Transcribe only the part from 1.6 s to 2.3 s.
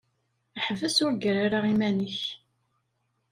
iman-ik.